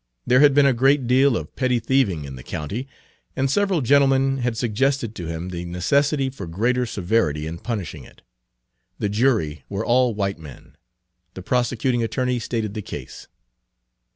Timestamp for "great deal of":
0.73-1.55